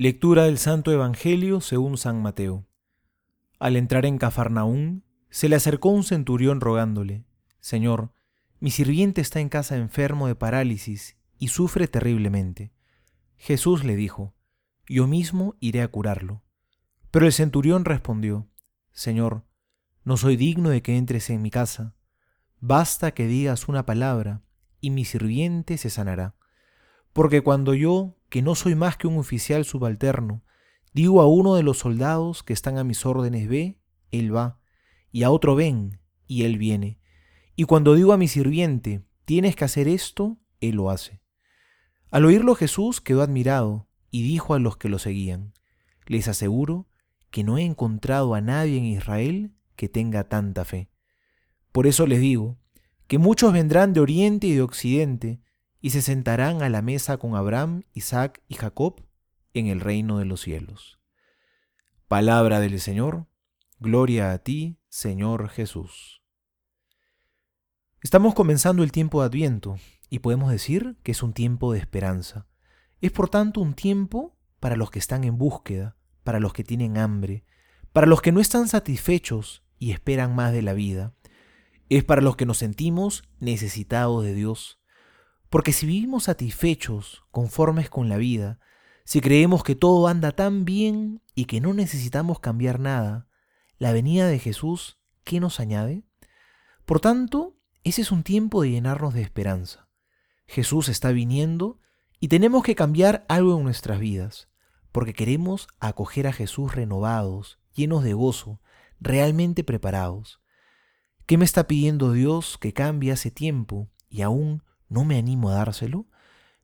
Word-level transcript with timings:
Lectura 0.00 0.44
del 0.44 0.58
Santo 0.58 0.92
Evangelio 0.92 1.60
según 1.60 1.98
San 1.98 2.22
Mateo. 2.22 2.68
Al 3.58 3.74
entrar 3.74 4.06
en 4.06 4.16
Cafarnaún, 4.16 5.02
se 5.28 5.48
le 5.48 5.56
acercó 5.56 5.88
un 5.88 6.04
centurión 6.04 6.60
rogándole, 6.60 7.24
Señor, 7.58 8.12
mi 8.60 8.70
sirviente 8.70 9.20
está 9.20 9.40
en 9.40 9.48
casa 9.48 9.76
enfermo 9.76 10.28
de 10.28 10.36
parálisis 10.36 11.16
y 11.40 11.48
sufre 11.48 11.88
terriblemente. 11.88 12.70
Jesús 13.38 13.82
le 13.82 13.96
dijo, 13.96 14.36
Yo 14.86 15.08
mismo 15.08 15.56
iré 15.58 15.82
a 15.82 15.88
curarlo. 15.88 16.44
Pero 17.10 17.26
el 17.26 17.32
centurión 17.32 17.84
respondió, 17.84 18.48
Señor, 18.92 19.46
no 20.04 20.16
soy 20.16 20.36
digno 20.36 20.70
de 20.70 20.80
que 20.80 20.96
entres 20.96 21.28
en 21.28 21.42
mi 21.42 21.50
casa. 21.50 21.96
Basta 22.60 23.14
que 23.14 23.26
digas 23.26 23.66
una 23.66 23.84
palabra, 23.84 24.42
y 24.80 24.90
mi 24.90 25.04
sirviente 25.04 25.76
se 25.76 25.90
sanará. 25.90 26.37
Porque 27.12 27.40
cuando 27.40 27.74
yo, 27.74 28.16
que 28.28 28.42
no 28.42 28.54
soy 28.54 28.74
más 28.74 28.96
que 28.96 29.06
un 29.06 29.18
oficial 29.18 29.64
subalterno, 29.64 30.42
digo 30.92 31.20
a 31.20 31.26
uno 31.26 31.54
de 31.54 31.62
los 31.62 31.78
soldados 31.78 32.42
que 32.42 32.52
están 32.52 32.78
a 32.78 32.84
mis 32.84 33.06
órdenes 33.06 33.48
ve, 33.48 33.78
él 34.10 34.34
va, 34.34 34.60
y 35.10 35.22
a 35.22 35.30
otro 35.30 35.54
ven, 35.54 36.00
y 36.26 36.44
él 36.44 36.58
viene. 36.58 36.98
Y 37.56 37.64
cuando 37.64 37.94
digo 37.94 38.12
a 38.12 38.18
mi 38.18 38.28
sirviente, 38.28 39.02
tienes 39.24 39.56
que 39.56 39.64
hacer 39.64 39.88
esto, 39.88 40.38
él 40.60 40.76
lo 40.76 40.90
hace. 40.90 41.20
Al 42.10 42.24
oírlo 42.24 42.54
Jesús 42.54 43.00
quedó 43.00 43.22
admirado 43.22 43.88
y 44.10 44.22
dijo 44.22 44.54
a 44.54 44.58
los 44.58 44.76
que 44.76 44.88
lo 44.88 44.98
seguían, 44.98 45.52
les 46.06 46.28
aseguro 46.28 46.88
que 47.30 47.44
no 47.44 47.58
he 47.58 47.62
encontrado 47.62 48.34
a 48.34 48.40
nadie 48.40 48.78
en 48.78 48.84
Israel 48.84 49.52
que 49.76 49.88
tenga 49.88 50.24
tanta 50.24 50.64
fe. 50.64 50.90
Por 51.72 51.86
eso 51.86 52.06
les 52.06 52.20
digo, 52.20 52.58
que 53.06 53.18
muchos 53.18 53.52
vendrán 53.52 53.92
de 53.92 54.00
oriente 54.00 54.46
y 54.46 54.54
de 54.54 54.62
occidente, 54.62 55.40
y 55.80 55.90
se 55.90 56.02
sentarán 56.02 56.62
a 56.62 56.68
la 56.68 56.82
mesa 56.82 57.16
con 57.18 57.36
Abraham, 57.36 57.84
Isaac 57.92 58.42
y 58.48 58.54
Jacob 58.54 59.04
en 59.54 59.66
el 59.68 59.80
reino 59.80 60.18
de 60.18 60.24
los 60.24 60.40
cielos. 60.40 60.98
Palabra 62.08 62.60
del 62.60 62.80
Señor, 62.80 63.26
gloria 63.78 64.32
a 64.32 64.38
ti, 64.38 64.78
Señor 64.88 65.48
Jesús. 65.48 66.22
Estamos 68.02 68.34
comenzando 68.34 68.82
el 68.82 68.92
tiempo 68.92 69.20
de 69.20 69.26
Adviento 69.26 69.76
y 70.08 70.20
podemos 70.20 70.50
decir 70.50 70.96
que 71.02 71.12
es 71.12 71.22
un 71.22 71.32
tiempo 71.32 71.72
de 71.72 71.78
esperanza. 71.78 72.46
Es 73.00 73.12
por 73.12 73.28
tanto 73.28 73.60
un 73.60 73.74
tiempo 73.74 74.36
para 74.60 74.76
los 74.76 74.90
que 74.90 74.98
están 74.98 75.24
en 75.24 75.38
búsqueda, 75.38 75.96
para 76.24 76.40
los 76.40 76.52
que 76.52 76.64
tienen 76.64 76.98
hambre, 76.98 77.44
para 77.92 78.06
los 78.06 78.22
que 78.22 78.32
no 78.32 78.40
están 78.40 78.68
satisfechos 78.68 79.62
y 79.78 79.92
esperan 79.92 80.34
más 80.34 80.52
de 80.52 80.62
la 80.62 80.72
vida. 80.72 81.14
Es 81.88 82.04
para 82.04 82.20
los 82.20 82.36
que 82.36 82.46
nos 82.46 82.58
sentimos 82.58 83.24
necesitados 83.40 84.24
de 84.24 84.34
Dios 84.34 84.77
porque 85.50 85.72
si 85.72 85.86
vivimos 85.86 86.24
satisfechos, 86.24 87.24
conformes 87.30 87.88
con 87.88 88.08
la 88.08 88.16
vida, 88.16 88.58
si 89.04 89.20
creemos 89.20 89.62
que 89.62 89.74
todo 89.74 90.06
anda 90.08 90.32
tan 90.32 90.64
bien 90.64 91.22
y 91.34 91.46
que 91.46 91.60
no 91.60 91.72
necesitamos 91.72 92.40
cambiar 92.40 92.78
nada, 92.78 93.26
la 93.78 93.92
venida 93.92 94.26
de 94.26 94.38
Jesús, 94.38 94.98
¿qué 95.24 95.40
nos 95.40 95.60
añade? 95.60 96.04
Por 96.84 97.00
tanto, 97.00 97.56
ese 97.84 98.02
es 98.02 98.12
un 98.12 98.22
tiempo 98.22 98.62
de 98.62 98.70
llenarnos 98.70 99.14
de 99.14 99.22
esperanza. 99.22 99.88
Jesús 100.46 100.88
está 100.88 101.10
viniendo 101.10 101.80
y 102.20 102.28
tenemos 102.28 102.62
que 102.62 102.74
cambiar 102.74 103.24
algo 103.28 103.56
en 103.56 103.64
nuestras 103.64 103.98
vidas, 104.00 104.48
porque 104.92 105.14
queremos 105.14 105.68
acoger 105.80 106.26
a 106.26 106.32
Jesús 106.32 106.74
renovados, 106.74 107.58
llenos 107.72 108.04
de 108.04 108.12
gozo, 108.12 108.60
realmente 109.00 109.64
preparados. 109.64 110.40
¿Qué 111.26 111.38
me 111.38 111.44
está 111.44 111.66
pidiendo 111.66 112.12
Dios 112.12 112.58
que 112.58 112.72
cambie 112.72 113.12
hace 113.12 113.30
tiempo 113.30 113.90
y 114.08 114.22
aún 114.22 114.64
no 114.88 115.04
me 115.04 115.18
animo 115.18 115.50
a 115.50 115.54
dárselo, 115.54 116.06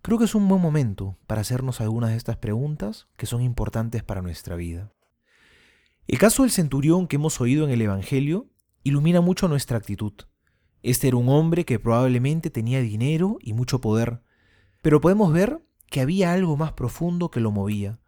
creo 0.00 0.18
que 0.18 0.24
es 0.24 0.34
un 0.34 0.48
buen 0.48 0.60
momento 0.60 1.18
para 1.26 1.40
hacernos 1.40 1.80
algunas 1.80 2.10
de 2.10 2.16
estas 2.16 2.36
preguntas 2.36 3.08
que 3.16 3.26
son 3.26 3.42
importantes 3.42 4.02
para 4.02 4.22
nuestra 4.22 4.56
vida. 4.56 4.92
El 6.06 6.18
caso 6.18 6.42
del 6.42 6.50
centurión 6.50 7.06
que 7.06 7.16
hemos 7.16 7.40
oído 7.40 7.64
en 7.64 7.70
el 7.70 7.80
Evangelio 7.82 8.48
ilumina 8.82 9.20
mucho 9.20 9.48
nuestra 9.48 9.78
actitud. 9.78 10.12
Este 10.82 11.08
era 11.08 11.16
un 11.16 11.28
hombre 11.28 11.64
que 11.64 11.78
probablemente 11.78 12.50
tenía 12.50 12.80
dinero 12.80 13.38
y 13.40 13.52
mucho 13.52 13.80
poder, 13.80 14.22
pero 14.82 15.00
podemos 15.00 15.32
ver 15.32 15.62
que 15.88 16.00
había 16.00 16.32
algo 16.32 16.56
más 16.56 16.72
profundo 16.72 17.30
que 17.30 17.40
lo 17.40 17.52
movía. 17.52 18.00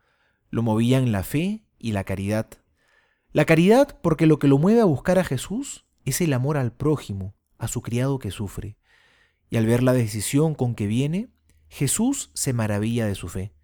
Lo 0.51 0.63
movían 0.63 1.13
la 1.13 1.23
fe 1.23 1.65
y 1.79 1.93
la 1.93 2.05
caridad. 2.05 2.49
La 3.33 3.45
caridad 3.45 3.99
porque 4.01 4.27
lo 4.27 4.39
que 4.39 4.49
lo 4.49 4.59
mueve 4.59 4.81
a 4.81 4.85
buscar 4.85 5.19
a 5.19 5.25
Jesús 5.25 5.87
es 6.05 6.21
el 6.21 6.33
amor 6.33 6.57
al 6.57 6.73
prójimo, 6.73 7.35
a 7.59 7.69
su 7.69 7.83
criado 7.83 8.19
que 8.19 8.31
sufre 8.31 8.77
y 9.55 9.57
al 9.57 9.67
ver 9.67 9.85
la 9.85 9.93
decisión 9.93 10.57
con 10.57 10.75
que 10.75 10.89
viene, 10.89 11.29
Jesús 11.69 12.33
se 12.35 12.53
maravilla 12.53 13.07
de 13.07 13.15
su 13.15 13.29
fe. 13.29 13.55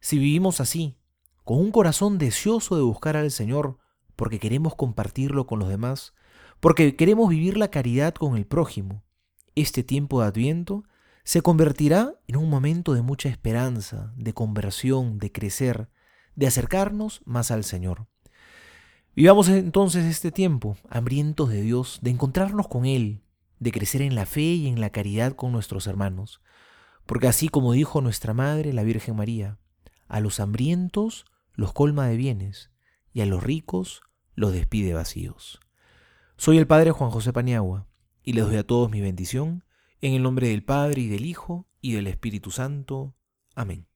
Si 0.00 0.18
vivimos 0.18 0.60
así, 0.60 0.98
con 1.44 1.56
un 1.60 1.72
corazón 1.72 2.18
deseoso 2.18 2.76
de 2.76 2.82
buscar 2.82 3.16
al 3.16 3.30
Señor, 3.30 3.78
porque 4.16 4.38
queremos 4.38 4.74
compartirlo 4.74 5.46
con 5.46 5.60
los 5.60 5.70
demás, 5.70 6.12
porque 6.60 6.94
queremos 6.94 7.30
vivir 7.30 7.56
la 7.56 7.68
caridad 7.68 8.12
con 8.12 8.36
el 8.36 8.44
prójimo, 8.44 9.02
este 9.54 9.82
tiempo 9.82 10.20
de 10.20 10.26
adviento 10.26 10.84
se 11.24 11.40
convertirá 11.40 12.20
en 12.26 12.36
un 12.36 12.50
momento 12.50 12.92
de 12.92 13.00
mucha 13.00 13.30
esperanza, 13.30 14.12
de 14.18 14.34
conversión, 14.34 15.16
de 15.16 15.32
crecer, 15.32 15.88
de 16.36 16.48
acercarnos 16.48 17.22
más 17.24 17.50
al 17.50 17.64
Señor. 17.64 18.08
Vivamos 19.16 19.48
entonces 19.48 20.04
este 20.04 20.32
tiempo 20.32 20.76
hambrientos 20.90 21.48
de 21.48 21.62
Dios, 21.62 22.00
de 22.02 22.10
encontrarnos 22.10 22.68
con 22.68 22.84
Él, 22.84 23.23
de 23.64 23.72
crecer 23.72 24.02
en 24.02 24.14
la 24.14 24.26
fe 24.26 24.42
y 24.42 24.68
en 24.68 24.78
la 24.78 24.90
caridad 24.90 25.32
con 25.32 25.50
nuestros 25.50 25.86
hermanos, 25.86 26.42
porque 27.06 27.28
así 27.28 27.48
como 27.48 27.72
dijo 27.72 28.02
nuestra 28.02 28.34
Madre, 28.34 28.74
la 28.74 28.82
Virgen 28.82 29.16
María, 29.16 29.58
a 30.06 30.20
los 30.20 30.38
hambrientos 30.38 31.24
los 31.54 31.72
colma 31.72 32.06
de 32.06 32.18
bienes 32.18 32.70
y 33.14 33.22
a 33.22 33.26
los 33.26 33.42
ricos 33.42 34.02
los 34.34 34.52
despide 34.52 34.92
vacíos. 34.92 35.60
Soy 36.36 36.58
el 36.58 36.66
Padre 36.66 36.90
Juan 36.90 37.10
José 37.10 37.32
Paniagua 37.32 37.86
y 38.22 38.34
les 38.34 38.44
doy 38.44 38.56
a 38.56 38.66
todos 38.66 38.90
mi 38.90 39.00
bendición 39.00 39.64
en 40.02 40.12
el 40.12 40.22
nombre 40.22 40.48
del 40.48 40.62
Padre 40.62 41.00
y 41.00 41.08
del 41.08 41.24
Hijo 41.24 41.66
y 41.80 41.92
del 41.92 42.06
Espíritu 42.06 42.50
Santo. 42.50 43.16
Amén. 43.54 43.86